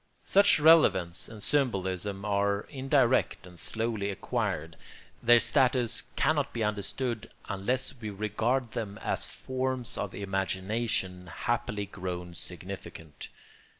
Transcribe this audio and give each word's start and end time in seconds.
Such 0.25 0.59
relevance 0.59 1.29
and 1.29 1.43
symbolism 1.43 2.25
are 2.25 2.61
indirect 2.71 3.45
and 3.45 3.59
slowly 3.59 4.09
acquired; 4.09 4.75
their 5.21 5.39
status 5.39 6.01
cannot 6.15 6.53
be 6.53 6.63
understood 6.63 7.29
unless 7.47 7.93
we 7.93 8.09
regard 8.09 8.71
them 8.71 8.97
as 9.03 9.29
forms 9.29 9.99
of 9.99 10.15
imagination 10.15 11.27
happily 11.27 11.85
grown 11.85 12.33
significant. 12.33 13.29